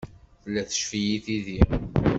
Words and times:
Tella 0.41 0.61
teccef-iyi 0.67 1.17
tidi. 1.25 1.59